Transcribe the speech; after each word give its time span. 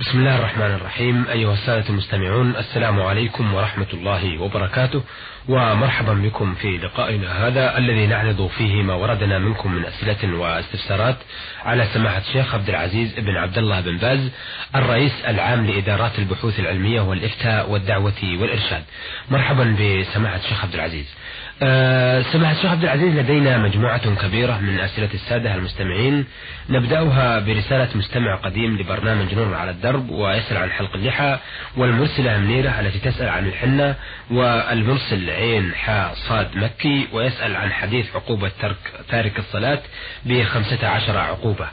بسم 0.00 0.18
الله 0.18 0.36
الرحمن 0.38 0.74
الرحيم. 0.74 1.28
أيها 1.28 1.52
السادة 1.52 1.88
المستمعون 1.88 2.56
السلام 2.56 3.02
عليكم 3.02 3.54
ورحمة 3.54 3.86
الله 3.92 4.38
وبركاته. 4.38 5.02
ومرحبا 5.48 6.14
بكم 6.14 6.54
في 6.54 6.78
لقائنا 6.78 7.46
هذا 7.46 7.78
الذي 7.78 8.06
نعرض 8.06 8.46
فيه 8.46 8.82
ما 8.82 8.94
وردنا 8.94 9.38
منكم 9.38 9.72
من 9.72 9.84
أسئلة 9.84 10.38
واستفسارات 10.38 11.16
على 11.64 11.86
سماحة 11.94 12.18
الشيخ 12.18 12.54
عبد 12.54 12.68
العزيز 12.68 13.14
بن 13.18 13.36
عبد 13.36 13.58
الله 13.58 13.80
بن 13.80 13.96
باز 13.96 14.30
الرئيس 14.74 15.12
العام 15.28 15.66
لإدارات 15.66 16.18
البحوث 16.18 16.60
العلمية 16.60 17.00
والإفتاء 17.00 17.70
والدعوة 17.70 18.22
والإرشاد. 18.22 18.82
مرحبا 19.30 19.76
بسماحة 19.80 20.36
الشيخ 20.36 20.64
عبد 20.64 20.74
العزيز. 20.74 21.14
أه 21.62 22.22
سماحة 22.22 22.52
الشيخ 22.52 22.70
عبد 22.70 22.82
العزيز 22.84 23.14
لدينا 23.16 23.58
مجموعة 23.58 24.14
كبيرة 24.14 24.58
من 24.58 24.80
أسئلة 24.80 25.08
السادة 25.14 25.54
المستمعين. 25.54 26.26
نبدأها 26.70 27.38
برسالة 27.38 27.88
مستمع 27.94 28.36
قديم 28.36 28.78
لبرنامج 28.78 29.34
نور 29.34 29.54
على 29.54 29.70
الدرب 29.70 30.10
ويسأل 30.10 30.56
عن 30.56 30.70
حلق 30.70 30.94
اللحى 30.94 31.38
والمرسلة 31.76 32.38
منيرة 32.38 32.80
التي 32.80 32.98
تسأل 32.98 33.28
عن 33.28 33.46
الحنة 33.46 33.94
والمرسل 34.30 35.30
عين 35.30 35.74
حاء 35.74 36.14
صاد 36.14 36.56
مكي 36.56 37.08
ويسأل 37.12 37.56
عن 37.56 37.72
حديث 37.72 38.16
عقوبة 38.16 38.50
ترك 38.62 38.92
تارك 39.08 39.38
الصلاة 39.38 39.78
بخمسة 40.26 40.88
عشر 40.88 41.18
عقوبة. 41.18 41.66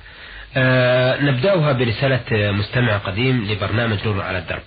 أه 0.58 1.22
نبدأها 1.22 1.72
برسالة 1.72 2.52
مستمع 2.52 2.98
قديم 2.98 3.48
لبرنامج 3.52 3.98
نور 4.06 4.22
على 4.22 4.38
الدرب. 4.38 4.64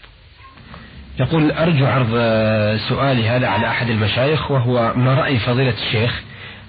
يقول 1.20 1.51
أرجو 1.52 1.87
عرض 1.87 2.10
سؤالي 2.88 3.28
هذا 3.28 3.47
على 3.47 3.69
أحد 3.69 3.91
المشايخ 3.91 4.51
وهو 4.51 4.92
ما 4.97 5.15
رأي 5.15 5.38
فضيلة 5.38 5.74
الشيخ 5.87 6.23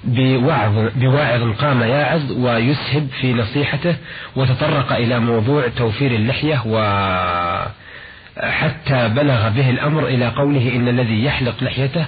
بوعظ 0.03 0.89
بواعظ 0.95 1.55
قام 1.57 1.81
يعظ 1.81 2.31
ويسهب 2.31 3.07
في 3.21 3.33
نصيحته 3.33 3.95
وتطرق 4.35 4.93
إلى 4.93 5.19
موضوع 5.19 5.67
توفير 5.77 6.11
اللحية 6.11 6.61
و 6.65 6.81
حتى 8.39 9.09
بلغ 9.09 9.49
به 9.49 9.69
الأمر 9.69 10.07
إلى 10.07 10.27
قوله 10.27 10.75
إن 10.75 10.87
الذي 10.87 11.23
يحلق 11.23 11.63
لحيته 11.63 12.05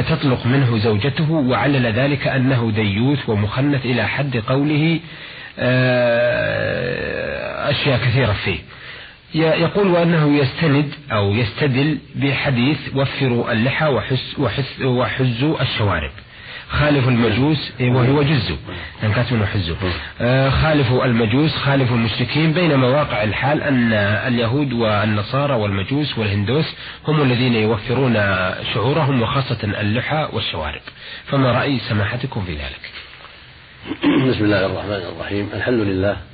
تطلق 0.00 0.46
منه 0.46 0.78
زوجته 0.78 1.30
وعلل 1.30 1.86
ذلك 1.86 2.26
أنه 2.26 2.72
ديوث 2.74 3.28
ومخنث 3.28 3.84
إلى 3.84 4.08
حد 4.08 4.36
قوله 4.36 5.00
أشياء 7.70 7.98
كثيرة 7.98 8.32
فيه. 8.32 8.58
يقول 9.34 9.86
وأنه 9.86 10.36
يستند 10.36 10.94
أو 11.12 11.32
يستدل 11.32 11.98
بحديث 12.14 12.78
وفروا 12.94 13.52
اللحى 13.52 13.86
وحس 13.86 14.38
وحس 14.38 14.80
وحزوا 14.82 15.62
الشوارب. 15.62 16.10
خالفوا 16.70 17.10
المجوس 17.10 17.72
وهو 17.80 18.22
جزوا 18.22 18.56
يعني 19.02 19.14
كاتب 19.14 19.44
خالفوا 20.50 21.04
المجوس 21.04 21.56
خالفوا 21.56 21.96
المشركين 21.96 22.52
بينما 22.52 22.88
واقع 22.88 23.22
الحال 23.22 23.62
أن 23.62 23.92
اليهود 24.32 24.72
والنصارى 24.72 25.54
والمجوس 25.54 26.18
والهندوس 26.18 26.74
هم 27.08 27.22
الذين 27.22 27.54
يوفرون 27.54 28.14
شعورهم 28.74 29.22
وخاصة 29.22 29.58
اللحى 29.64 30.28
والشوارب. 30.32 30.80
فما 31.26 31.52
رأي 31.52 31.78
سماحتكم 31.78 32.44
في 32.44 32.52
ذلك؟ 32.52 32.90
بسم 34.28 34.44
الله 34.44 34.66
الرحمن 34.66 35.02
الرحيم. 35.16 35.48
الحمد 35.54 35.80
لله 35.80 36.31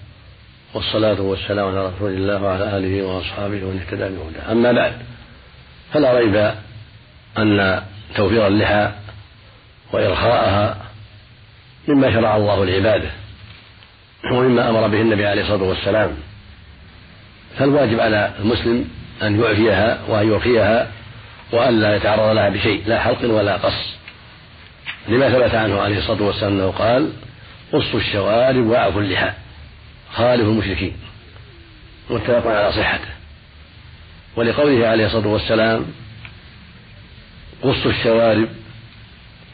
والصلاة 0.79 1.21
والسلام 1.21 1.69
على 1.69 1.87
رسول 1.87 2.11
الله 2.11 2.43
وعلى 2.43 2.77
آله 2.77 3.03
وأصحابه 3.03 3.65
ومن 3.65 3.81
اهتدى 3.81 4.17
بهداه. 4.17 4.53
أما 4.53 4.73
بعد 4.73 4.93
فلا 5.93 6.19
ريب 6.19 6.53
أن 7.39 7.83
توفير 8.17 8.47
اللحى 8.47 8.91
وإرخاءها 9.93 10.77
مما 11.89 12.13
شرع 12.13 12.37
الله 12.37 12.65
لعباده 12.65 13.11
ومما 14.33 14.71
أمر 14.71 14.89
به 14.89 15.01
النبي 15.01 15.27
عليه 15.27 15.43
الصلاة 15.43 15.63
والسلام. 15.63 16.11
فالواجب 17.59 18.01
على 18.01 18.33
المسلم 18.39 18.89
أن 19.23 19.41
يعفيها 19.41 19.99
وأن 20.09 20.29
يوفيها 20.29 20.91
وأن 21.53 21.81
لا 21.81 21.97
يتعرض 21.97 22.37
لها 22.37 22.49
بشيء 22.49 22.83
لا 22.87 23.01
حلق 23.01 23.35
ولا 23.35 23.57
قص. 23.57 23.97
لما 25.09 25.31
ثبت 25.31 25.55
عنه 25.55 25.81
عليه 25.81 25.99
الصلاة 25.99 26.23
والسلام 26.23 26.53
أنه 26.53 26.71
قال 26.71 27.13
قصوا 27.73 28.01
الشوارب 28.01 28.67
وأعفوا 28.67 29.01
اللحى. 29.01 29.31
خالف 30.13 30.43
المشركين 30.43 30.97
متفق 32.11 32.47
على 32.47 32.73
صحته 32.73 33.09
ولقوله 34.37 34.87
عليه 34.87 35.07
الصلاة 35.07 35.27
والسلام 35.27 35.87
قصوا 37.63 37.91
الشوارب 37.91 38.49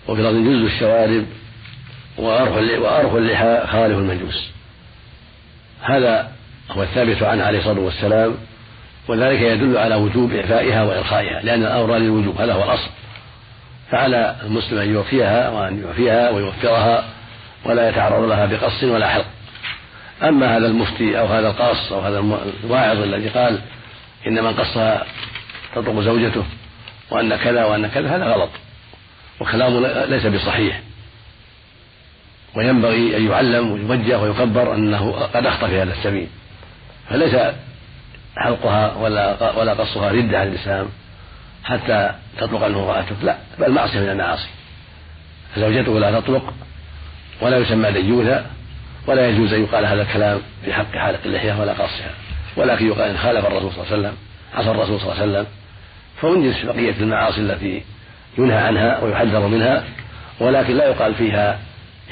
وفي 0.09 0.21
الأرض 0.21 0.37
جز 0.37 0.73
الشوارب 0.75 1.27
وأرخوا 2.19 3.19
اللحى 3.19 3.67
خالف 3.67 3.99
المجوس 3.99 4.51
هذا 5.83 6.33
هو 6.71 6.83
الثابت 6.83 7.23
عنه 7.23 7.45
عليه 7.45 7.59
الصلاة 7.59 7.81
والسلام 7.81 8.35
وذلك 9.09 9.41
يدل 9.41 9.77
على 9.77 9.95
وجوب 9.95 10.33
إعفائها 10.33 10.83
وإرخائها 10.83 11.43
لأن 11.43 11.63
الأمر 11.63 11.97
للوجوب 11.97 12.41
هذا 12.41 12.53
هو 12.53 12.65
الأصل 12.65 12.91
فعلى 13.91 14.37
المسلم 14.43 14.79
أن 14.79 14.95
يوفيها 14.95 15.49
وأن 15.49 15.81
يوفيها 15.83 16.31
ويوفرها 16.31 17.05
ولا 17.65 17.89
يتعرض 17.89 18.29
لها 18.29 18.47
بقص 18.47 18.85
ولا 18.85 19.09
حلق. 19.09 19.27
أما 20.29 20.57
هذا 20.57 20.67
المفتي 20.67 21.19
أو 21.19 21.27
هذا 21.27 21.49
القاص 21.49 21.93
أو 21.93 22.01
هذا 22.01 22.19
الواعظ 22.65 23.03
الذي 23.03 23.29
قال 23.29 23.61
إن 24.27 24.45
من 24.45 24.55
قصها 24.55 25.07
تطلق 25.75 26.01
زوجته 26.01 26.45
وأن 27.11 27.37
كذا 27.37 27.65
وأن 27.65 27.87
كذا 27.87 28.17
هذا 28.17 28.25
غلط. 28.25 28.51
وكلامه 29.41 30.05
ليس 30.05 30.27
بصحيح. 30.27 30.81
وينبغي 32.57 33.17
أن 33.17 33.31
يعلم 33.31 33.73
ويوجه 33.73 34.19
ويكبر 34.19 34.75
أنه 34.75 35.13
قد 35.13 35.47
أخطأ 35.47 35.69
في 35.69 35.83
هذا 35.83 35.93
السبيل. 35.93 36.29
فليس 37.11 37.37
حلقها 38.37 38.97
ولا 38.97 39.53
ولا 39.59 39.73
قصها 39.73 40.13
ردة 40.13 40.39
عن 40.39 40.49
الإسلام 40.49 40.87
حتى 41.65 42.15
تطلق 42.39 42.65
عنه 42.65 42.79
امرأته. 42.79 43.17
لا 43.23 43.37
بل 43.59 43.71
معصية 43.71 44.01
من 44.01 44.09
المعاصي. 44.09 44.49
فزوجته 45.55 46.01
لا 46.01 46.21
تطلق 46.21 46.55
ولا 47.41 47.59
يسمى 47.59 47.93
ديوثا. 47.93 48.47
ولا 49.07 49.29
يجوز 49.29 49.53
أن 49.53 49.63
يقال 49.63 49.87
هذا 49.87 50.03
الكلام 50.03 50.41
في 50.65 50.73
حق 50.73 50.97
حالق 50.97 51.21
اللحية 51.27 51.61
ولا 51.61 51.73
قصها 51.73 52.11
ولكن 52.57 52.87
يقال 52.87 53.11
إن 53.11 53.17
خالف 53.17 53.47
الرسول 53.47 53.73
صلى 53.73 53.83
الله 53.83 53.93
عليه 53.93 53.99
وسلم 53.99 54.17
عصى 54.55 54.71
الرسول 54.71 55.01
صلى 55.01 55.13
الله 55.13 55.23
عليه 55.23 55.33
وسلم 55.33 55.47
فأنجز 56.23 56.65
بقية 56.65 56.95
المعاصي 57.01 57.41
التي 57.41 57.83
ينهى 58.39 58.57
عنها 58.57 59.05
ويحذر 59.05 59.47
منها. 59.47 59.85
ولكن 60.41 60.77
لا 60.77 60.89
يقال 60.89 61.15
فيها 61.15 61.59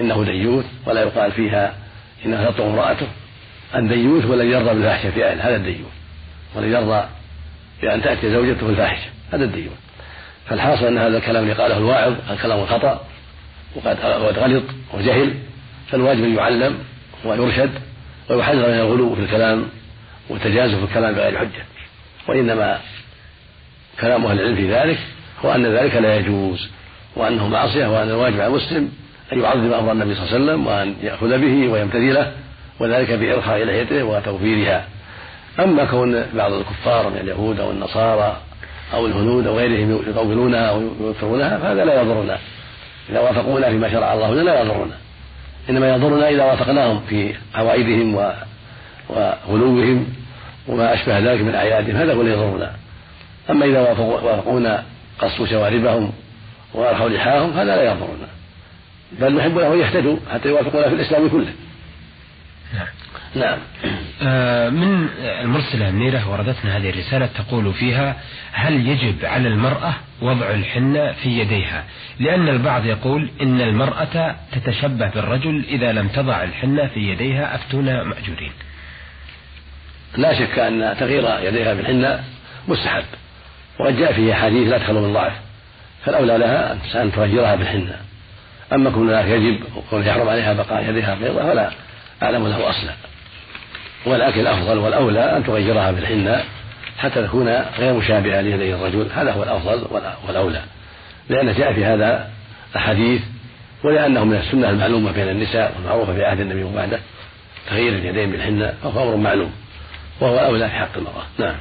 إنه 0.00 0.24
ديوث 0.24 0.64
ولا 0.86 1.00
يقال 1.02 1.32
فيها 1.32 1.74
إنها 2.26 2.50
تطلق 2.50 2.66
امرأته. 2.66 3.06
الديوث 3.74 4.24
والذي 4.24 4.48
يرضى 4.48 4.74
بالفاحشة 4.74 5.10
في 5.10 5.24
أهله 5.24 5.48
هذا 5.48 5.56
الديوث. 5.56 5.92
والذي 6.54 6.72
يرضى 6.72 7.04
بأن 7.82 8.02
تأتي 8.02 8.30
زوجته 8.30 8.68
الفاحشة 8.68 9.10
هذا 9.32 9.44
الديوث. 9.44 9.76
فالحاصل 10.46 10.86
أن 10.86 10.98
هذا 10.98 11.16
الكلام 11.18 11.42
اللي 11.42 11.54
قاله 11.54 11.78
الواعظ 11.78 12.14
كلام 12.42 12.66
خطأ 12.66 13.00
وقد 13.76 13.98
غلط 14.00 14.64
وجهل. 14.94 15.34
فالواجب 15.90 16.24
أن 16.24 16.36
يعلم 16.36 16.78
ويرشد 17.24 17.70
ويحذر 18.30 18.68
من 18.68 18.80
الغلو 18.80 19.14
في 19.14 19.20
الكلام 19.20 19.68
والتجازف 20.28 20.78
في 20.78 20.84
الكلام 20.84 21.14
بغير 21.14 21.38
حجة. 21.38 21.64
وإنما 22.28 22.78
كلام 24.00 24.26
أهل 24.26 24.40
العلم 24.40 24.56
في 24.56 24.72
ذلك 24.74 24.98
هو 25.44 25.52
أن 25.52 25.66
ذلك 25.66 25.94
لا 25.94 26.16
يجوز 26.16 26.68
وأنه 27.16 27.48
معصية 27.48 27.86
وأن 27.86 28.08
الواجب 28.08 28.40
على 28.40 28.46
المسلم 28.46 28.92
أن 29.32 29.40
يعظم 29.40 29.72
أمر 29.72 29.92
النبي 29.92 30.14
صلى 30.14 30.24
الله 30.24 30.34
عليه 30.34 30.44
وسلم 30.44 30.66
وأن 30.66 30.94
يأخذ 31.02 31.38
به 31.38 31.68
ويمتثله 31.68 32.32
وذلك 32.80 33.10
بإرخاء 33.12 33.64
لحيته 33.64 34.04
وتوفيرها. 34.04 34.84
أما 35.60 35.84
كون 35.84 36.24
بعض 36.34 36.52
الكفار 36.52 37.10
من 37.10 37.16
اليهود 37.16 37.60
أو 37.60 37.70
النصارى 37.70 38.40
أو 38.94 39.06
الهنود 39.06 39.46
أو 39.46 39.56
غيرهم 39.56 40.02
يطولونها 40.08 40.66
أو 40.70 40.82
يكثرونها 41.00 41.58
فهذا 41.58 41.84
لا 41.84 42.02
يضرنا. 42.02 42.38
إذا 43.10 43.20
وافقونا 43.20 43.68
فيما 43.70 43.92
شرع 43.92 44.14
الله 44.14 44.34
لنا 44.34 44.42
لا 44.42 44.60
يضرنا. 44.60 44.96
إنما 45.70 45.94
يضرنا 45.94 46.28
إذا 46.28 46.44
وافقناهم 46.44 47.00
في 47.08 47.34
عوائدهم 47.54 48.32
وغلوهم 49.08 50.06
وما 50.68 50.94
أشبه 50.94 51.18
ذلك 51.18 51.40
من 51.40 51.54
أعيادهم 51.54 51.96
هذا 51.96 52.14
هو 52.14 52.20
الذي 52.20 52.32
يضرنا 52.32 52.72
أما 53.50 53.64
إذا 53.66 53.80
وافقونا 54.00 54.84
قصوا 55.18 55.46
شواربهم 55.46 56.12
وأرخوا 56.74 57.08
لحاهم 57.08 57.52
هذا 57.52 57.76
لا 57.76 57.82
يضرنا 57.82 58.28
بل 59.20 59.34
نحب 59.34 59.58
له 59.58 59.74
يهتدوا 59.74 60.16
حتى 60.32 60.48
يوافقونا 60.48 60.88
في 60.88 60.94
الإسلام 60.94 61.28
كله. 61.28 61.52
نعم. 62.74 62.86
نعم 63.34 63.58
من 64.74 65.08
المرسلة 65.20 65.90
منيرة 65.90 66.30
وردتنا 66.30 66.76
هذه 66.76 66.90
الرسالة 66.90 67.26
تقول 67.26 67.74
فيها 67.74 68.16
هل 68.52 68.86
يجب 68.86 69.24
على 69.24 69.48
المرأة 69.48 69.94
وضع 70.22 70.50
الحنة 70.50 71.12
في 71.12 71.28
يديها؟ 71.38 71.84
لأن 72.20 72.48
البعض 72.48 72.86
يقول 72.86 73.30
إن 73.42 73.60
المرأة 73.60 74.36
تتشبه 74.52 75.08
بالرجل 75.08 75.64
إذا 75.68 75.92
لم 75.92 76.08
تضع 76.08 76.42
الحنة 76.42 76.86
في 76.86 77.00
يديها 77.00 77.54
أفتونا 77.54 78.04
مأجورين. 78.04 78.52
لا 80.16 80.34
شك 80.34 80.58
أن 80.58 80.96
تغيير 81.00 81.48
يديها 81.48 81.74
بالحنة 81.74 82.24
مستحب 82.68 83.04
وقد 83.80 83.96
جاء 83.96 84.12
فيه 84.12 84.32
أحاديث 84.32 84.68
لا 84.68 84.78
تخلو 84.78 85.06
من 85.06 85.12
ضعف 85.12 85.32
فالأولى 86.04 86.38
لها 86.38 86.78
أن 87.02 87.12
تغيرها 87.12 87.54
بالحنة 87.54 87.96
أما 88.72 88.90
كون 88.90 89.10
يجب 89.10 89.60
وكون 89.76 90.06
يحرم 90.06 90.28
عليها 90.28 90.52
بقاء 90.52 90.90
يديها 90.90 91.14
بيضاء 91.14 91.46
فلا. 91.46 91.70
أعلم 92.22 92.46
له 92.46 92.70
أصلا 92.70 92.92
ولكن 94.06 94.40
الأفضل 94.40 94.78
والأولى 94.78 95.36
أن 95.36 95.44
تغيرها 95.44 95.90
بالحناء 95.90 96.44
حتى 96.98 97.22
تكون 97.22 97.48
غير 97.78 97.92
مشابهة 97.92 98.40
ليدي 98.40 98.74
الرجل. 98.74 99.08
هذا 99.14 99.32
هو 99.32 99.42
الأفضل 99.42 99.86
والأولى. 100.28 100.62
لأن 101.28 101.54
جاء 101.54 101.72
في 101.72 101.84
هذا 101.84 102.28
أحاديث 102.76 103.22
ولأنه 103.84 104.24
من 104.24 104.36
السنة 104.36 104.70
المعلومة 104.70 105.12
بين 105.12 105.28
النساء 105.28 105.74
والمعروفة 105.76 106.14
في 106.14 106.24
عهد 106.24 106.40
النبي 106.40 106.62
وبعده 106.62 106.98
تغيير 107.70 107.92
اليدين 107.92 108.30
بالحنة 108.30 108.74
فهو 108.82 109.02
أمر 109.02 109.16
معلوم 109.16 109.52
وهو 110.20 110.38
أولى 110.38 110.68
في 110.68 110.74
حق 110.74 110.96
المرأة. 110.96 111.24
نعم. 111.38 111.54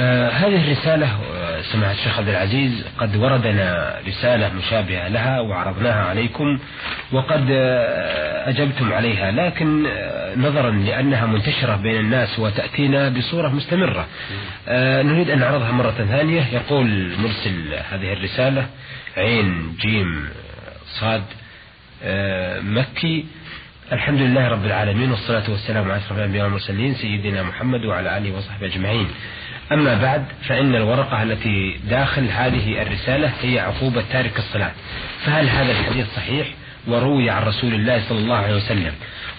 آه 0.00 0.28
هذه 0.30 0.64
الرسالة 0.64 1.08
سماحة 1.62 1.92
الشيخ 1.92 2.18
عبد 2.18 2.28
العزيز 2.28 2.84
قد 2.98 3.16
وردنا 3.16 4.00
رسالة 4.06 4.52
مشابهة 4.54 5.08
لها 5.08 5.40
وعرضناها 5.40 6.04
عليكم 6.04 6.58
وقد 7.12 7.46
آه 7.50 8.48
أجبتم 8.50 8.92
عليها 8.92 9.30
لكن 9.30 9.86
آه 9.86 10.34
نظرا 10.36 10.70
لأنها 10.70 11.26
منتشرة 11.26 11.76
بين 11.76 11.96
الناس 12.00 12.38
وتأتينا 12.38 13.08
بصورة 13.08 13.48
مستمرة. 13.48 14.06
آه، 14.68 15.02
نريد 15.02 15.30
أن 15.30 15.38
نعرضها 15.38 15.72
مرة 15.72 15.90
ثانية. 15.90 16.44
يقول 16.52 17.12
مرسل 17.18 17.74
هذه 17.90 18.12
الرسالة 18.12 18.66
عين 19.16 19.76
جيم 19.80 20.28
صاد 21.00 21.22
مكي. 22.62 23.24
الحمد 23.92 24.20
لله 24.20 24.48
رب 24.48 24.66
العالمين 24.66 25.10
والصلاة 25.10 25.50
والسلام 25.50 25.84
على 25.84 25.96
أشرف 25.96 26.18
الأنبياء 26.18 26.44
والمرسلين 26.44 26.94
سيدنا 26.94 27.42
محمد 27.42 27.84
وعلى 27.84 28.18
آله 28.18 28.36
وصحبه 28.36 28.66
أجمعين. 28.66 29.08
أما 29.72 30.02
بعد 30.02 30.24
فإن 30.48 30.74
الورقة 30.74 31.22
التي 31.22 31.80
داخل 31.90 32.28
هذه 32.30 32.82
الرسالة 32.82 33.32
هي 33.42 33.58
عقوبة 33.58 34.04
تارك 34.12 34.38
الصلاة. 34.38 34.70
فهل 35.24 35.48
هذا 35.48 35.72
الحديث 35.72 36.06
صحيح؟ 36.16 36.46
وروي 36.86 37.30
عن 37.30 37.42
رسول 37.42 37.74
الله 37.74 38.08
صلى 38.08 38.18
الله 38.18 38.36
عليه 38.36 38.56
وسلم. 38.56 38.92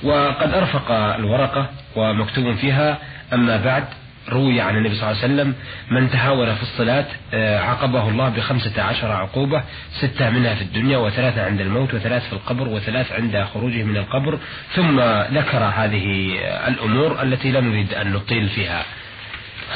وقد 0.03 0.53
أرفق 0.53 0.91
الورقة 0.91 1.69
ومكتوب 1.95 2.55
فيها 2.55 2.97
أما 3.33 3.57
بعد 3.57 3.83
روي 4.30 4.62
عن 4.62 4.77
النبي 4.77 4.95
صلى 4.95 5.12
الله 5.12 5.24
عليه 5.24 5.33
وسلم 5.33 5.54
من 5.92 6.10
تهاون 6.10 6.56
في 6.56 6.62
الصلاة 6.62 7.06
آه، 7.33 7.60
عاقبه 7.60 8.10
الله 8.10 8.30
بخمسة 8.30 8.81
عشر 8.81 9.12
عقوبة 9.12 9.63
ستة 10.01 10.30
منها 10.30 10.56
في 10.56 10.62
الدنيا 10.62 10.98
وثلاثة 10.98 11.45
عند 11.45 11.62
الموت 11.62 11.94
وثلاث 11.94 12.27
في 12.27 12.33
القبر 12.33 12.68
وثلاث 12.68 13.12
عند 13.12 13.45
خروجه 13.54 13.83
من 13.83 13.98
القبر 13.98 14.39
ثم 14.75 15.00
ذكر 15.38 15.63
هذه 15.75 16.36
الأمور 16.68 17.21
التي 17.24 17.51
لا 17.51 17.62
نريد 17.62 17.94
أن 17.94 18.13
نطيل 18.13 18.50
فيها. 18.50 18.83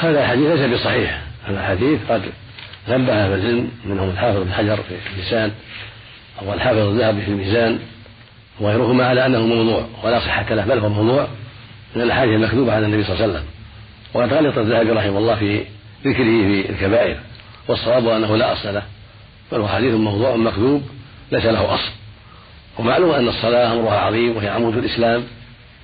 هذا 0.00 0.20
الحديث 0.20 0.46
ليس 0.46 0.80
بصحيح. 0.80 1.20
هذا 1.46 1.60
الحديث 1.60 2.00
قد 2.08 2.22
نبه 2.88 3.26
العلم 3.26 3.70
منهم 3.84 4.10
الحافظ 4.10 4.42
بن 4.42 4.52
حجر 4.52 4.76
في 4.76 4.94
الميزان 5.12 5.52
أو 6.42 6.52
الحافظ 6.52 6.78
الذهبي 6.78 7.22
في 7.22 7.28
الميزان 7.28 7.78
وغيرهما 8.60 9.06
على 9.06 9.26
أنه 9.26 9.46
موضوع 9.46 9.86
ولا 10.02 10.20
صحة 10.20 10.54
له 10.54 10.64
بل 10.64 10.78
هو 10.78 10.88
موضوع 10.88 11.28
من 11.96 12.02
الأحاديث 12.02 12.34
المكذوبة 12.34 12.74
عن 12.74 12.84
النبي 12.84 13.04
صلى 13.04 13.12
الله 13.12 13.24
عليه 13.24 13.34
وسلم. 13.34 13.53
وقد 14.14 14.32
غلط 14.32 14.58
الذهبي 14.58 14.90
رحمه 14.90 15.18
الله 15.18 15.34
في 15.34 15.64
ذكره 16.04 16.24
في 16.24 16.70
الكبائر 16.70 17.16
والصواب 17.68 18.08
أنه 18.08 18.36
لا 18.36 18.52
أصل 18.52 18.74
له 18.74 18.82
بل 19.52 19.60
هو 19.60 19.68
حديث 19.68 19.94
موضوع 19.94 20.36
مكذوب 20.36 20.82
ليس 21.32 21.44
له 21.44 21.74
أصل. 21.74 21.90
ومعلوم 22.78 23.10
أن 23.10 23.28
الصلاة 23.28 23.72
أمرها 23.72 23.98
عظيم 23.98 24.36
وهي 24.36 24.48
عمود 24.48 24.76
الإسلام 24.76 25.24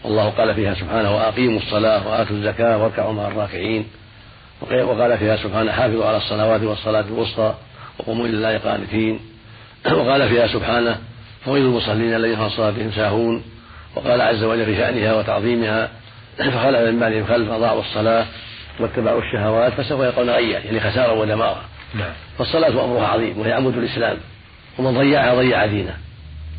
والله 0.04 0.28
قال 0.28 0.54
فيها 0.54 0.74
سبحانه 0.74 1.16
وأقيموا 1.16 1.58
الصلاة 1.58 2.08
وآتوا 2.08 2.36
الزكاة 2.36 2.78
واركعوا 2.78 3.12
مع 3.12 3.28
الراكعين 3.28 3.86
وقال 4.62 5.18
فيها 5.18 5.36
سبحانه 5.36 5.72
حافظوا 5.72 6.06
على 6.06 6.16
الصلوات 6.16 6.62
والصلاة 6.62 7.00
الوسطى 7.00 7.54
وقوموا 7.98 8.26
لله 8.26 8.58
قانتين 8.58 9.20
وقال 9.92 10.28
فيها 10.28 10.46
سبحانه 10.46 10.98
فويل 11.44 11.62
المصلين 11.62 12.14
الذين 12.14 12.40
عن 12.40 12.50
صلاتهم 12.50 12.92
ساهون 12.92 13.42
وقال 13.96 14.20
عز 14.20 14.42
وجل 14.42 14.64
في 14.64 14.76
شأنها 14.76 15.14
وتعظيمها 15.14 15.90
فخلف 16.36 16.78
من 16.80 17.00
بعدهم 17.00 17.26
خلف 17.26 17.50
أضاعوا 17.50 17.80
الصلاة 17.80 18.26
واتبعوا 18.80 19.22
الشهوات 19.22 19.72
فسوف 19.72 20.00
يلقون 20.00 20.30
غيا 20.30 20.58
يعني 20.58 20.80
خسارة 20.80 21.12
ودمارا 21.12 21.62
نعم. 21.94 22.12
فالصلاة 22.38 22.84
أمرها 22.84 23.06
عظيم 23.06 23.38
وهي 23.38 23.52
عمود 23.52 23.76
الإسلام. 23.76 24.16
ومن 24.78 24.98
ضيعها 24.98 25.34
ضيع 25.34 25.66
دينه. 25.66 25.96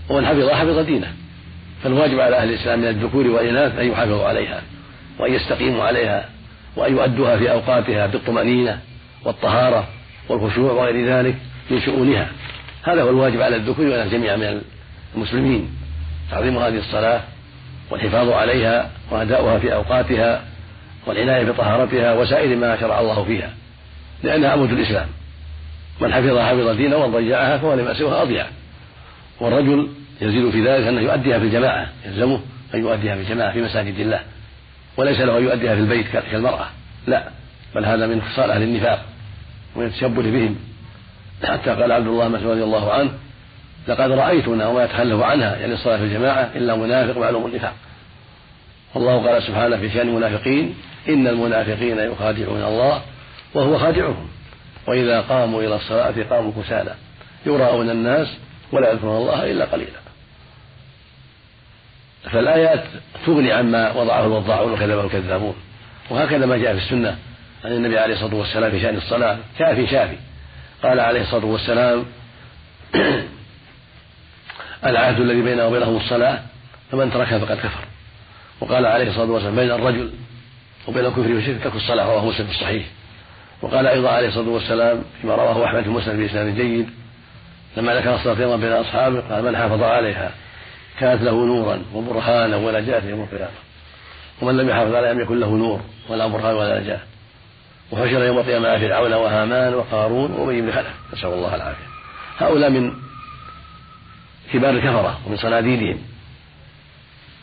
ومن 0.09 0.25
حفظها 0.25 0.55
حفظ 0.55 0.79
دينه. 0.79 1.13
فالواجب 1.83 2.19
على 2.19 2.35
أهل 2.35 2.49
الإسلام 2.49 2.79
من 2.79 2.87
الذكور 2.87 3.27
والإناث 3.27 3.79
أن 3.79 3.91
يحافظوا 3.91 4.27
عليها 4.27 4.61
وأن 5.19 5.33
يستقيموا 5.33 5.83
عليها 5.83 6.29
وأن 6.75 6.93
يؤدوها 6.93 7.37
في 7.37 7.51
أوقاتها 7.51 8.07
بالطمأنينة 8.07 8.79
والطهارة 9.25 9.87
والخشوع 10.29 10.71
وغير 10.71 11.07
ذلك 11.07 11.35
من 11.71 11.81
شؤونها. 11.81 12.27
هذا 12.83 13.01
هو 13.01 13.09
الواجب 13.09 13.41
على 13.41 13.55
الذكور 13.55 13.85
والإناث 13.85 14.11
جميعا 14.11 14.35
من 14.35 14.61
المسلمين. 15.15 15.69
تعظيم 16.31 16.57
هذه 16.57 16.77
الصلاة 16.77 17.21
والحفاظ 17.91 18.29
عليها 18.29 18.89
وأداؤها 19.11 19.59
في 19.59 19.73
أوقاتها 19.73 20.41
والعناية 21.05 21.43
بطهارتها 21.43 22.13
وسائر 22.13 22.55
ما 22.55 22.79
شرع 22.79 22.99
الله 22.99 23.23
فيها 23.23 23.49
لأنها 24.23 24.49
عمود 24.49 24.71
الإسلام. 24.71 25.07
من 26.01 26.13
حفظها 26.13 26.45
حفظ 26.45 26.69
دينه 26.69 26.97
ومن 26.97 27.13
ضيعها 27.13 27.57
فهو 27.57 27.73
لما 27.73 27.93
سواها 27.93 28.21
أضيع. 28.21 28.45
والرجل 29.39 29.89
يزيد 30.21 30.49
في 30.49 30.67
ذلك 30.67 30.87
أنه 30.87 31.01
يؤديها 31.01 31.39
في 31.39 31.45
الجماعة 31.45 31.89
يلزمه 32.05 32.39
أن 32.73 32.79
يؤديها 32.79 33.15
في 33.15 33.21
الجماعة 33.21 33.53
في 33.53 33.61
مساجد 33.61 33.99
الله. 33.99 34.19
وليس 34.97 35.19
له 35.19 35.37
أن 35.37 35.43
يؤديها 35.43 35.75
في 35.75 35.81
البيت 35.81 36.07
كالمرأة 36.31 36.65
لا 37.07 37.23
بل 37.75 37.85
هذا 37.85 38.07
من 38.07 38.21
خصال 38.21 38.51
أهل 38.51 38.63
النفاق 38.63 39.05
ومن 39.75 39.85
التشبه 39.85 40.21
بهم. 40.21 40.55
حتى 41.43 41.69
قال 41.69 41.91
عبد 41.91 42.07
الله 42.07 42.27
مسعود 42.27 42.51
رضي 42.51 42.63
الله 42.63 42.93
عنه 42.93 43.11
لقد 43.87 44.11
رأيتنا 44.11 44.67
وما 44.67 44.83
يتخلف 44.83 45.21
عنها 45.21 45.55
يعني 45.55 45.73
الصلاة 45.73 45.97
في 45.97 46.03
الجماعة 46.03 46.49
إلا 46.55 46.75
منافق 46.75 47.17
معلوم 47.17 47.45
النفاق. 47.45 47.73
والله 48.95 49.31
قال 49.31 49.43
سبحانه 49.43 49.77
في 49.77 49.89
شأن 49.89 50.07
المنافقين 50.09 50.75
إن 51.09 51.27
المنافقين 51.27 51.99
يخادعون 51.99 52.63
الله 52.63 53.01
وهو 53.53 53.77
خادعهم. 53.77 54.27
وإذا 54.87 55.21
قاموا 55.21 55.63
إلى 55.63 55.75
الصلاة 55.75 56.13
قاموا 56.29 56.51
كسالى 56.63 56.95
يراءون 57.45 57.89
الناس 57.89 58.27
ولا 58.71 58.91
يذكرون 58.91 59.17
الله 59.17 59.51
إلا 59.51 59.65
قليلا. 59.65 60.01
فالآيات 62.31 62.83
تغني 63.25 63.51
عما 63.51 63.91
وضعه 63.91 64.25
الوضاعون 64.25 64.71
وكذبه 64.71 65.05
الكذابون. 65.05 65.55
وهكذا 66.09 66.45
ما 66.45 66.57
جاء 66.57 66.77
في 66.77 66.83
السنة 66.83 67.17
عن 67.65 67.71
النبي 67.71 67.99
عليه 67.99 68.13
الصلاة 68.13 68.35
والسلام 68.35 68.71
في 68.71 68.81
شأن 68.81 68.97
الصلاة. 68.97 69.37
كافي 69.59 69.87
شافي. 69.87 70.15
قال 70.83 70.99
عليه 70.99 71.21
الصلاة 71.21 71.45
والسلام 71.45 72.05
العهد 74.85 75.19
الذي 75.19 75.41
بينه 75.41 75.67
وبينهم 75.67 75.97
الصلاة 75.97 76.39
فمن 76.91 77.11
تركها 77.11 77.39
فقد 77.39 77.57
كفر. 77.57 77.90
وقال 78.61 78.85
عليه 78.85 79.09
الصلاة 79.09 79.31
والسلام 79.31 79.55
بين 79.55 79.71
الرجل 79.71 80.13
وبين 80.87 81.05
الكفر 81.05 81.33
والشرك 81.33 81.63
ترك 81.63 81.75
الصلاة 81.75 82.05
رواه 82.05 82.25
مسلم 82.25 82.47
في 82.47 82.51
الصحيح. 82.51 82.85
وقال 83.61 83.87
أيضا 83.87 84.09
عليه 84.09 84.27
الصلاة 84.27 84.49
والسلام 84.49 85.03
فيما 85.21 85.35
رواه 85.35 85.65
أحمد 85.65 85.83
في 85.83 85.89
مسلم 85.89 86.17
بإسناد 86.17 86.55
جيد 86.55 86.89
لما 87.77 87.95
ذكر 87.95 88.15
الصلاة 88.15 88.41
يوما 88.41 88.55
بين 88.55 88.71
أصحابه 88.71 89.19
قال 89.19 89.45
من 89.45 89.57
حافظ 89.57 89.83
عليها؟ 89.83 90.31
كانت 90.99 91.21
له 91.21 91.45
نورا 91.45 91.81
وبرهانا 91.93 92.57
ونجاة 92.57 93.05
يوم 93.05 93.21
القيامة. 93.21 93.51
ومن 94.41 94.57
لم 94.57 94.69
يحافظ 94.69 94.95
عليها 94.95 95.13
لم 95.13 95.19
يكن 95.19 95.39
له 95.39 95.55
نور 95.55 95.81
ولا 96.09 96.27
برهان 96.27 96.55
ولا 96.55 96.79
نجاة. 96.79 96.99
وحشر 97.91 98.23
يوم 98.23 98.39
القيامة 98.39 98.79
فرعون 98.79 99.13
وهامان 99.13 99.73
وقارون 99.73 100.31
وأبي 100.31 100.61
بن 100.61 100.71
خلف 100.71 100.93
نسأل 101.13 101.33
الله 101.33 101.55
العافية. 101.55 101.85
هؤلاء 102.37 102.69
من 102.69 102.93
كبار 104.53 104.69
الكفرة 104.69 105.19
ومن 105.27 105.37
صناديدهم. 105.37 105.97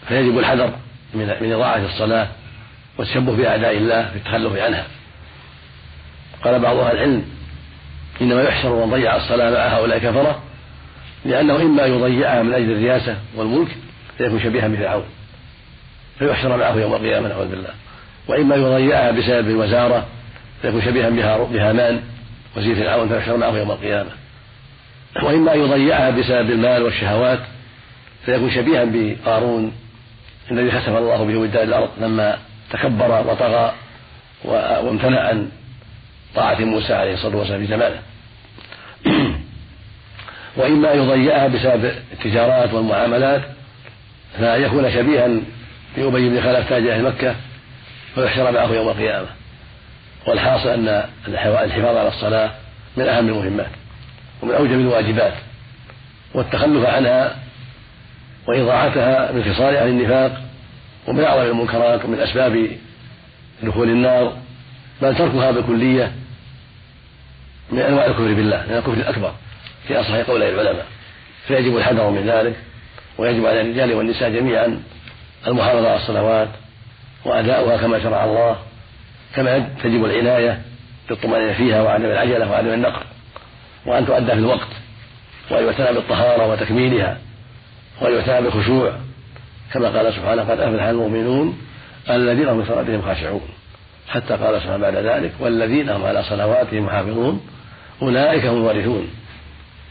فيجب 0.08 0.38
الحذر 0.38 0.72
من 1.14 1.36
من 1.40 1.52
إضاعة 1.52 1.86
الصلاة 1.86 2.28
والتشبه 2.98 3.36
بأعداء 3.36 3.76
الله 3.76 4.08
في 4.08 4.16
التخلف 4.16 4.56
عنها. 4.56 4.86
قال 6.44 6.58
بعض 6.58 6.76
أهل 6.76 6.96
العلم 6.96 7.24
إنما 8.20 8.42
يحشر 8.42 8.86
من 8.86 8.90
ضيع 8.90 9.16
الصلاة 9.16 9.50
مع 9.50 9.78
هؤلاء 9.78 9.96
الكفرة 9.96 10.42
لأنه 11.24 11.56
إما 11.56 11.86
يضيعها 11.86 12.42
من 12.42 12.54
أجل 12.54 12.72
الرياسة 12.72 13.16
والملك 13.36 13.76
فيكون 14.18 14.40
شبيها 14.40 14.68
بفرعون. 14.68 15.04
فيحشر 16.18 16.56
معه 16.56 16.76
يوم 16.76 16.94
القيامة 16.94 17.28
نعوذ 17.28 17.48
بالله. 17.48 17.70
وإما 18.28 18.56
يضيعها 18.56 19.10
بسبب 19.10 19.50
الوزارة 19.50 20.06
فيكون 20.62 20.82
شبيها 20.82 21.10
بهامان 21.44 22.00
وزير 22.56 22.76
فرعون 22.76 23.08
فيحشر 23.08 23.36
معه 23.36 23.56
يوم 23.56 23.70
القيامة. 23.70 24.10
وإما 25.22 25.52
يضيعها 25.52 26.10
بسبب 26.10 26.50
المال 26.50 26.82
والشهوات 26.82 27.38
فيكون 28.26 28.50
شبيها 28.50 28.84
بقارون 28.84 29.72
الذي 30.50 30.70
خسف 30.70 30.88
الله 30.88 31.24
به 31.24 31.36
وداد 31.36 31.68
الأرض 31.68 31.90
لما 32.00 32.38
تكبر 32.70 33.24
وطغى 33.26 33.72
وامتنع 34.44 35.20
عن 35.20 35.50
طاعة 36.34 36.60
موسى 36.60 36.94
عليه 36.94 37.14
الصلاة 37.14 37.36
والسلام 37.36 37.60
في 37.60 37.66
زمانه. 37.66 38.02
وإما 40.56 40.92
يضيعها 40.92 41.46
بسبب 41.46 41.92
التجارات 42.12 42.74
والمعاملات 42.74 43.42
فيكون 44.38 44.92
شبيها 44.92 45.28
بأبي 45.96 46.28
بن 46.28 46.42
خلف 46.42 46.68
تاج 46.68 46.86
أهل 46.86 47.02
مكة 47.02 47.34
ويحشر 48.16 48.52
معه 48.52 48.72
يوم 48.72 48.88
القيامة. 48.88 49.28
والحاصل 50.26 50.68
أن 50.68 51.04
الحفاظ 51.28 51.96
على 51.96 52.08
الصلاة 52.08 52.50
من 52.96 53.08
أهم 53.08 53.28
المهمات 53.28 53.70
ومن 54.42 54.54
أوجب 54.54 54.72
الواجبات. 54.72 55.34
والتخلف 56.34 56.84
عنها 56.84 57.36
وإضاعتها 58.48 59.32
من 59.32 59.42
النفاق 59.88 60.42
ومن 61.06 61.24
أعظم 61.24 61.42
المنكرات 61.42 62.04
ومن 62.04 62.20
أسباب 62.20 62.70
دخول 63.62 63.88
النار 63.88 64.36
بل 65.02 65.16
تركها 65.16 65.50
بالكلية 65.50 66.12
من 67.70 67.78
أنواع 67.78 68.06
الكفر 68.06 68.34
بالله 68.34 68.64
من 68.68 68.76
الكفر 68.76 68.92
الأكبر 68.92 69.32
في 69.88 70.00
أصح 70.00 70.14
قولي 70.14 70.48
العلماء. 70.48 70.86
فيجب 71.48 71.76
الحذر 71.76 72.10
من 72.10 72.26
ذلك 72.26 72.56
ويجب 73.18 73.46
على 73.46 73.60
الرجال 73.60 73.94
والنساء 73.94 74.30
جميعا 74.30 74.82
المحافظة 75.46 75.88
على 75.88 75.96
الصلوات 75.96 76.48
وأداؤها 77.24 77.76
كما 77.76 78.02
شرع 78.02 78.24
الله 78.24 78.56
كما 79.34 79.68
تجب 79.82 80.04
العناية 80.04 80.62
بالطمأنينة 81.08 81.52
فيها 81.52 81.82
وعدم 81.82 82.04
العجلة 82.04 82.50
وعدم 82.50 82.72
النقر 82.72 83.02
وأن 83.86 84.06
تؤدى 84.06 84.26
في 84.26 84.38
الوقت 84.38 84.68
وأن 85.50 85.64
يعتنى 85.64 85.92
بالطهارة 85.92 86.46
وتكميلها. 86.46 87.18
وأن 88.00 88.14
يعتنى 88.14 88.42
بالخشوع 88.42 88.92
كما 89.72 89.88
قال 89.88 90.14
سبحانه 90.14 90.42
قد 90.42 90.60
أفلح 90.60 90.82
المؤمنون 90.82 91.58
الذين 92.10 92.48
هم 92.48 92.62
في 92.62 92.68
صلاتهم 92.68 93.02
خاشعون. 93.02 93.48
حتى 94.08 94.34
قال 94.34 94.60
سبحانه 94.60 94.76
بعد 94.76 94.96
ذلك 94.96 95.32
والذين 95.40 95.88
هم 95.88 96.04
على 96.04 96.22
صلواتهم 96.22 96.86
محافظون 96.86 97.40
أولئك 98.02 98.44
هم 98.44 98.56
الوارثون 98.56 99.08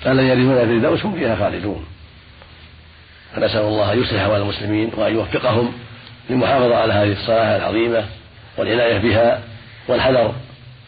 الذين 0.06 0.30
يرثون 0.30 0.58
الفردوس 0.58 1.06
هم 1.06 1.16
فيها 1.16 1.36
خالدون. 1.36 1.86
فنسأل 3.36 3.62
الله 3.62 3.94
أن 3.94 4.02
يصلح 4.02 4.22
أحوال 4.22 4.42
المسلمين 4.42 4.92
وأن 4.98 5.14
يوفقهم 5.14 5.72
للمحافظة 6.30 6.76
على 6.76 6.94
هذه 6.94 7.12
الصلاة 7.12 7.58
العظيمة 7.58 8.06
والعناية 8.58 8.98
بها 8.98 9.42
والحذر 9.88 10.34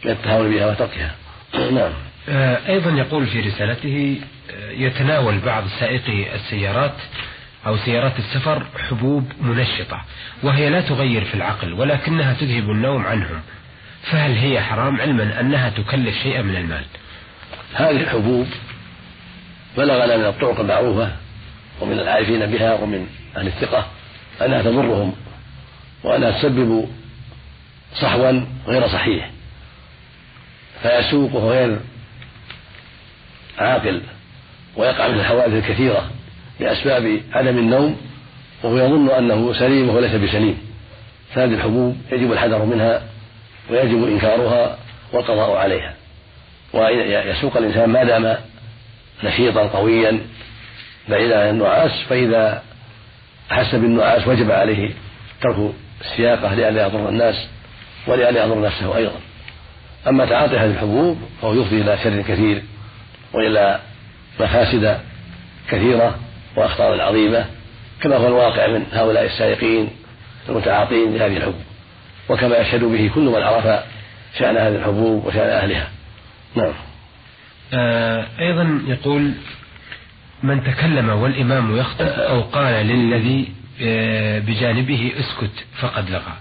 من 0.05 0.11
التهاون 0.11 0.51
بها 0.51 0.67
وتركها. 0.67 1.11
نعم. 1.71 2.08
أيضا 2.67 2.91
يقول 2.91 3.27
في 3.27 3.39
رسالته 3.39 4.21
آه، 4.51 4.71
يتناول 4.71 5.39
بعض 5.39 5.63
سائقي 5.79 6.36
السيارات 6.36 6.95
أو 7.67 7.77
سيارات 7.77 8.19
السفر 8.19 8.63
حبوب 8.89 9.31
منشطة 9.41 10.01
وهي 10.43 10.69
لا 10.69 10.81
تغير 10.81 11.25
في 11.25 11.33
العقل 11.33 11.74
ولكنها 11.74 12.33
تذهب 12.33 12.69
النوم 12.69 13.05
عنهم. 13.05 13.41
فهل 14.03 14.31
هي 14.38 14.62
حرام 14.62 15.01
علما 15.01 15.39
أنها 15.39 15.69
تكلف 15.69 16.24
شيئا 16.24 16.41
من 16.41 16.55
المال؟ 16.55 16.86
هذه 17.74 18.01
الحبوب 18.01 18.48
بلغنا 19.77 20.17
من 20.17 20.25
الطرق 20.25 20.59
المعروفة 20.59 21.12
ومن 21.81 22.00
العارفين 22.00 22.45
بها 22.45 22.74
ومن 22.74 23.07
أهل 23.38 23.48
الثقة 23.48 23.88
أنها 24.41 24.62
تضرهم 24.62 25.13
وأنها 26.03 26.31
تسبب 26.31 26.89
صحوا 27.95 28.41
غير 28.67 28.88
صحيح 28.88 29.29
فيسوق 30.81 31.36
وهو 31.36 31.51
غير 31.51 31.79
عاقل 33.59 34.01
ويقع 34.75 35.07
من 35.07 35.19
الحوادث 35.19 35.53
الكثيرة 35.53 36.09
لأسباب 36.59 37.21
عدم 37.33 37.57
النوم 37.57 37.97
وهو 38.63 38.77
يظن 38.77 39.09
أنه 39.09 39.53
سليم 39.53 39.89
وهو 39.89 39.99
ليس 39.99 40.15
بسليم. 40.15 40.57
فهذه 41.33 41.53
الحبوب 41.53 41.97
يجب 42.11 42.31
الحذر 42.31 42.65
منها 42.65 43.01
ويجب 43.69 44.03
إنكارها 44.03 44.77
والقضاء 45.13 45.57
عليها. 45.57 45.93
ويسوق 46.73 47.57
الإنسان 47.57 47.89
ما 47.89 48.03
دام 48.03 48.37
نشيطا 49.23 49.61
قويا 49.61 50.19
بعيدا 51.09 51.41
عن 51.41 51.49
النعاس 51.49 51.91
فإذا 52.09 52.63
أحس 53.51 53.75
بالنعاس 53.75 54.27
وجب 54.27 54.51
عليه 54.51 54.91
ترك 55.41 55.73
السياقة 56.01 56.53
لئلا 56.53 56.85
يضر 56.85 57.09
الناس 57.09 57.47
ولئلا 58.07 58.45
يضر 58.45 58.61
نفسه 58.61 58.97
أيضا. 58.97 59.19
أما 60.07 60.25
تعاطي 60.25 60.57
هذه 60.57 60.71
الحبوب 60.71 61.17
فهو 61.41 61.53
يفضي 61.53 61.81
إلى 61.81 61.97
شر 62.03 62.21
كثير. 62.21 62.63
وإلى 63.33 63.79
مفاسد 64.39 65.00
كثيرة 65.69 66.19
وأخطار 66.55 67.01
عظيمة 67.01 67.45
كما 68.01 68.17
هو 68.17 68.27
الواقع 68.27 68.67
من 68.67 68.86
هؤلاء 68.93 69.25
السائقين 69.25 69.89
المتعاطين 70.50 71.17
لهذه 71.17 71.38
الحبوب 71.38 71.62
وكما 72.29 72.57
يشهد 72.57 72.83
به 72.83 73.12
كل 73.15 73.21
من 73.21 73.41
عرف 73.41 73.83
شأن 74.39 74.57
هذه 74.57 74.75
الحبوب 74.75 75.25
وشأن 75.25 75.50
أهلها. 75.50 75.89
نعم. 76.55 76.74
آه 77.74 78.25
أيضا 78.39 78.81
يقول 78.88 79.31
من 80.43 80.63
تكلم 80.63 81.09
والإمام 81.09 81.77
يخطب 81.77 82.05
أو 82.05 82.41
قال 82.41 82.74
للذي 82.88 83.53
آه، 83.81 84.39
بجانبه 84.39 85.12
اسكت 85.19 85.65
فقد 85.81 86.09
لغى. 86.09 86.33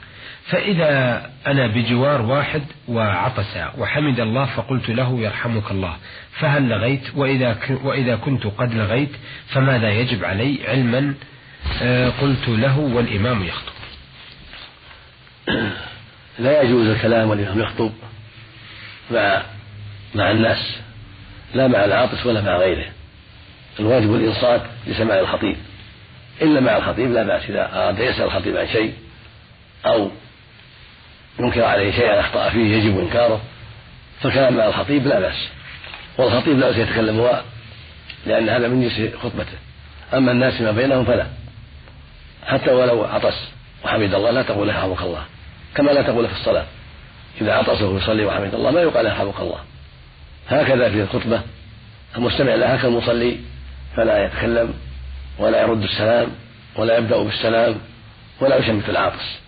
فإذا 0.48 1.22
أنا 1.46 1.66
بجوار 1.66 2.22
واحد 2.22 2.62
وعطس 2.88 3.56
وحمد 3.78 4.20
الله 4.20 4.46
فقلت 4.46 4.88
له 4.90 5.20
يرحمك 5.20 5.70
الله 5.70 5.96
فهل 6.32 6.68
لغيت؟ 6.68 7.02
وإذا 7.16 7.58
وإذا 7.84 8.16
كنت 8.16 8.46
قد 8.46 8.74
لغيت 8.74 9.10
فماذا 9.48 9.90
يجب 9.90 10.24
علي؟ 10.24 10.58
علما 10.68 11.14
آه، 11.82 12.08
قلت 12.08 12.48
له 12.48 12.78
والإمام 12.78 13.44
يخطب. 13.44 13.72
لا 16.38 16.62
يجوز 16.62 16.86
الكلام 16.86 17.30
والإمام 17.30 17.60
يخطب 17.60 17.92
مع 19.10 19.42
مع 20.14 20.30
الناس 20.30 20.78
لا 21.54 21.68
مع 21.68 21.84
العاطس 21.84 22.26
ولا 22.26 22.40
مع 22.40 22.56
غيره. 22.56 22.86
الواجب 23.80 24.14
الإنصات 24.14 24.62
لسماع 24.86 25.20
الخطيب. 25.20 25.56
إلا 26.42 26.60
مع 26.60 26.76
الخطيب 26.76 27.12
لا 27.12 27.22
بأس 27.22 27.50
إذا 27.50 27.74
أراد 27.74 27.98
يسأل 27.98 28.24
الخطيب 28.24 28.56
عن 28.56 28.68
شيء 28.68 28.92
أو 29.86 30.10
ينكر 31.38 31.64
عليه 31.64 31.92
شيئا 31.92 32.20
أخطأ 32.20 32.48
فيه 32.48 32.76
يجب 32.76 32.98
إنكاره. 32.98 33.40
فالكلام 34.20 34.56
مع 34.56 34.66
الخطيب 34.66 35.06
لا 35.06 35.20
بأس. 35.20 35.48
والخطيب 36.18 36.58
لا 36.58 36.68
يتكلم 36.68 37.20
هو 37.20 37.42
لأن 38.26 38.48
هذا 38.48 38.68
من 38.68 38.82
جنس 38.82 39.14
خطبته. 39.14 39.58
أما 40.14 40.32
الناس 40.32 40.54
فيما 40.54 40.72
بينهم 40.72 41.04
فلا. 41.04 41.26
حتى 42.46 42.70
ولو 42.70 43.04
عطس 43.04 43.48
وحمد 43.84 44.14
الله 44.14 44.30
لا 44.30 44.42
تقول 44.42 44.68
له 44.68 44.74
يرحمك 44.74 45.02
الله. 45.02 45.24
كما 45.74 45.90
لا 45.90 46.02
تقول 46.02 46.28
في 46.28 46.32
الصلاة. 46.32 46.66
إذا 47.40 47.52
عطس 47.52 47.82
وهو 47.82 47.96
يصلي 47.96 48.24
وحمد 48.24 48.54
الله 48.54 48.70
ما 48.70 48.80
يقال 48.80 49.04
له 49.04 49.10
يرحمك 49.10 49.40
الله. 49.40 49.58
هكذا 50.48 50.90
في 50.90 51.02
الخطبة. 51.02 51.42
المستمع 52.16 52.54
لها 52.54 52.76
كالمصلي 52.76 53.38
فلا 53.96 54.24
يتكلم 54.24 54.74
ولا 55.38 55.62
يرد 55.62 55.82
السلام 55.82 56.28
ولا 56.76 56.98
يبدأ 56.98 57.22
بالسلام 57.22 57.80
ولا 58.40 58.56
يشمت 58.56 58.88
العاطس 58.88 59.38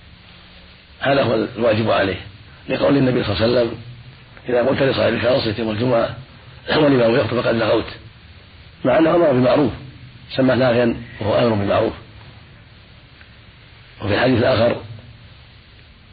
هذا 1.01 1.23
هو 1.23 1.35
الواجب 1.35 1.91
عليه. 1.91 2.21
لقول 2.69 2.97
النبي 2.97 3.25
صلى 3.25 3.33
الله 3.33 3.43
عليه 3.43 3.53
وسلم 3.53 3.79
إذا 4.49 4.63
قلت 4.63 4.83
لصاحبك 4.83 5.25
أنصت 5.25 5.59
يوم 5.59 5.71
الجمعة 5.71 6.17
والإمام 6.77 7.15
يخطب 7.15 7.41
فقد 7.41 7.55
لغوت 7.55 7.87
مع 8.85 8.99
أنه 8.99 9.17
أمر 9.17 9.33
بالمعروف 9.33 9.73
سماه 10.37 10.55
لاغيا 10.55 10.97
وهو 11.21 11.39
أمر 11.39 11.55
بالمعروف. 11.55 11.93
وفي 14.03 14.15
الحديث 14.15 14.39
الآخر 14.39 14.77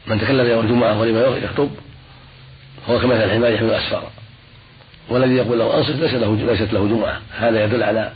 من 0.08 0.20
تكلم 0.20 0.50
يوم 0.50 0.66
الجمعة 0.66 1.00
والإمام 1.00 1.44
يخطب 1.44 1.70
هو 2.90 3.00
كمثل 3.00 3.24
الحمار 3.24 3.54
يحمل 3.54 3.72
أسفارا 3.72 4.12
والذي 5.10 5.36
يقول 5.36 5.60
له 5.60 5.78
أنصت 5.78 5.96
ليس 5.96 6.14
له 6.14 6.36
ليست 6.36 6.74
له 6.74 6.88
جمعة. 6.88 7.22
هذا 7.38 7.64
يدل 7.64 7.84
على 7.84 8.12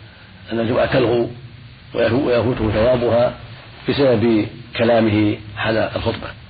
أن 0.52 0.60
الجمعة 0.60 0.86
تلغو 0.86 1.30
ويفوته 1.94 2.72
ثوابها 2.72 3.36
بسبب 3.90 4.48
كلامه 4.78 5.38
حال 5.58 5.78
الخطبة. 5.78 6.41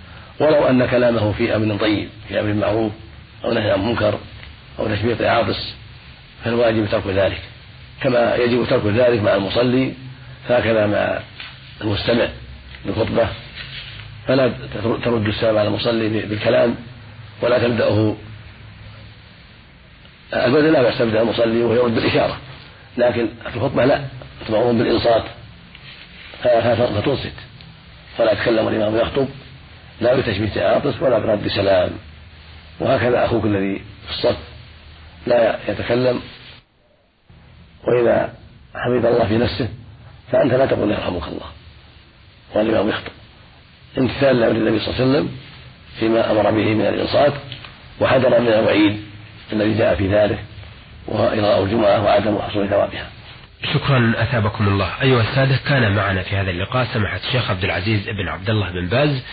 ولو 0.42 0.68
أن 0.70 0.86
كلامه 0.86 1.32
في 1.32 1.56
أمر 1.56 1.78
طيب 1.78 2.10
في 2.28 2.40
أمر 2.40 2.54
معروف 2.54 2.92
أو 3.46 3.54
نهي 3.54 3.72
عن 3.72 3.86
منكر 3.86 4.20
أو 4.80 4.88
تشبيط 4.88 5.22
عاطس 5.22 5.74
فالواجب 6.44 6.88
ترك 6.92 7.08
ذلك. 7.08 7.42
كما 8.02 8.36
يجب 8.36 8.66
ترك 8.70 8.86
ذلك 8.86 9.22
مع 9.22 9.36
المصلي 9.36 9.94
هكذا 10.50 10.88
مع 10.88 11.20
المستمع 11.82 12.28
للخطبة. 12.86 13.28
فلا 14.28 14.52
ترد 15.04 15.28
السلام 15.28 15.58
على 15.58 15.68
المصلي 15.68 16.10
بالكلام 16.10 16.76
ولا 17.42 17.60
تبدأه. 17.68 18.16
البدء 20.34 20.70
لا 20.70 20.82
بأس 20.82 20.98
تبدأ 20.98 21.22
المصلي 21.22 21.64
وهو 21.64 21.74
يرد 21.74 21.96
بالإشارة 21.96 22.38
لكن 22.98 23.28
في 23.50 23.56
الخطبة 23.56 23.86
لا 23.86 24.02
تأمرون 24.48 24.78
بالإنصات. 24.78 25.24
فتنصت. 26.44 27.34
فلا 28.18 28.32
يتكلم 28.32 28.68
الإمام 28.68 28.98
يخطب 28.98 29.28
لا 30.02 30.16
بتشبيه 30.16 30.64
عاطس 30.64 31.02
ولا 31.02 31.20
برد 31.20 31.48
سلام 31.48 31.90
وهكذا 32.80 33.26
أخوك 33.26 33.46
الذي 33.46 33.82
في 34.06 34.10
الصف 34.10 34.38
لا 35.28 35.60
يتكلم. 35.72 36.22
وإذا 37.88 38.34
حمد 38.76 39.06
الله 39.06 39.28
في 39.28 39.38
نفسه 39.38 39.70
فأنت 40.32 40.54
لا 40.54 40.66
تقول 40.66 40.92
يرحمك 40.92 41.28
الله. 41.28 41.48
والإمام 42.56 42.90
يخطب. 42.90 43.12
امتثال 43.98 44.40
لأمر 44.40 44.56
النبي 44.56 44.80
صلى 44.80 44.94
الله 44.94 45.02
عليه 45.02 45.12
وسلم 45.12 45.38
فيما 46.00 46.32
أمر 46.32 46.52
به 46.52 46.74
من 46.74 46.86
الإنصات 46.86 47.34
وحذر 48.02 48.40
من 48.40 48.48
الوعيد 48.48 49.02
الذي 49.54 49.78
جاء 49.78 49.96
في 49.96 50.08
ذلك 50.08 50.40
وهو 51.08 51.34
إلغاء 51.34 51.64
الجمعة 51.64 52.04
وعدم 52.04 52.40
حصول 52.40 52.70
ثوابها. 52.70 53.10
شكرا 53.74 54.14
أثابكم 54.18 54.68
الله. 54.68 55.02
أيها 55.02 55.22
السادة 55.22 55.58
كان 55.68 55.96
معنا 55.96 56.24
في 56.24 56.36
هذا 56.36 56.50
اللقاء 56.52 56.88
سماحة 56.94 57.18
الشيخ 57.28 57.50
عبد 57.50 57.64
العزيز 57.64 58.10
بن 58.10 58.28
عبد 58.28 58.50
الله 58.50 58.72
بن 58.72 58.88
باز 58.88 59.24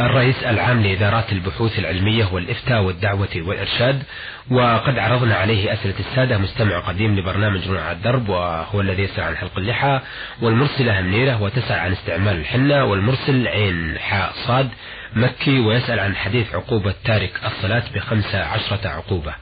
الرئيس 0.00 0.44
العام 0.44 0.82
لإدارات 0.82 1.32
البحوث 1.32 1.78
العلمية 1.78 2.28
والإفتاء 2.32 2.82
والدعوة 2.82 3.28
والإرشاد. 3.36 4.02
وقد 4.50 4.98
عرضنا 4.98 5.34
عليه 5.34 5.72
أسئلة 5.72 5.94
السادة 6.00 6.38
مستمع 6.38 6.80
قديم 6.80 7.18
لبرنامج 7.18 7.68
نور 7.68 7.78
على 7.78 7.96
الدرب 7.96 8.28
وهو 8.28 8.80
الذي 8.80 9.02
يسأل 9.02 9.24
عن 9.24 9.36
حلق 9.36 9.58
اللحى. 9.58 10.00
والمرسلة 10.42 11.00
منيرة 11.00 11.42
وتسأل 11.42 11.78
عن 11.78 11.92
استعمال 11.92 12.36
الحنة. 12.36 12.84
والمرسل 12.84 13.48
عين 13.48 13.98
حاء 13.98 14.32
صاد 14.46 14.68
مكي 15.16 15.58
ويسأل 15.58 16.00
عن 16.00 16.16
حديث 16.16 16.54
عقوبة 16.54 16.94
تارك 17.04 17.40
الصلاة 17.46 17.82
بخمسة 17.94 18.44
عشرة 18.44 18.88
عقوبة. 18.88 19.34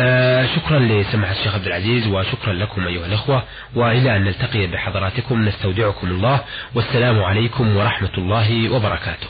آه 0.00 0.46
شكرا 0.56 0.78
لسماحة 0.78 1.32
الشيخ 1.32 1.54
عبد 1.54 1.66
العزيز 1.66 2.06
وشكرا 2.06 2.52
لكم 2.52 2.86
أيها 2.86 3.06
الأخوة 3.06 3.42
وإلى 3.74 4.16
أن 4.16 4.24
نلتقي 4.24 4.66
بحضراتكم 4.66 5.44
نستودعكم 5.48 6.06
الله 6.06 6.40
والسلام 6.74 7.22
عليكم 7.22 7.76
ورحمة 7.76 8.14
الله 8.18 8.72
وبركاته. 8.72 9.26